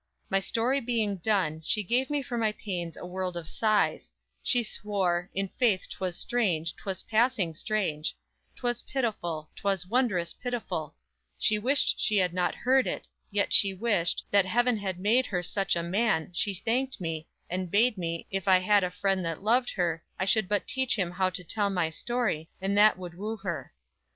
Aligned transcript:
My 0.31 0.39
story 0.39 0.79
being 0.79 1.17
done 1.17 1.61
She 1.63 1.83
gave 1.83 2.09
me 2.09 2.23
for 2.23 2.35
my 2.35 2.53
pains 2.53 2.97
a 2.97 3.05
world 3.05 3.37
of 3.37 3.47
sighs; 3.47 4.09
She 4.41 4.63
swore 4.63 5.29
in 5.35 5.49
faith, 5.59 5.85
'twas 5.91 6.17
strange, 6.17 6.75
'twas 6.75 7.03
passing 7.03 7.53
strange; 7.53 8.15
'Twas 8.55 8.81
pitiful; 8.81 9.51
'twas 9.57 9.85
wondrous 9.85 10.33
pitiful; 10.33 10.95
She 11.37 11.59
wished 11.59 11.99
she 11.99 12.17
had 12.17 12.33
not 12.33 12.55
heard 12.55 12.87
it; 12.87 13.07
yet 13.29 13.53
she 13.53 13.75
wished, 13.75 14.25
That 14.31 14.45
heaven 14.47 14.77
had 14.77 14.97
made 14.99 15.27
her 15.27 15.43
such 15.43 15.75
a 15.75 15.83
man, 15.83 16.31
she 16.33 16.55
thanked 16.55 16.99
me, 16.99 17.27
And 17.47 17.69
bade 17.69 17.95
me, 17.95 18.25
if 18.31 18.47
I 18.47 18.57
had 18.57 18.83
a 18.83 18.89
friend 18.89 19.23
that 19.25 19.43
loved 19.43 19.69
her, 19.73 20.03
I 20.17 20.25
should 20.25 20.49
but 20.49 20.67
teach 20.67 20.97
him 20.97 21.11
how 21.11 21.29
to 21.29 21.43
tell 21.43 21.69
my 21.69 21.91
story, 21.91 22.49
And 22.59 22.75
that 22.75 22.97
would 22.97 23.13
woo 23.13 23.37
her. 23.43 23.71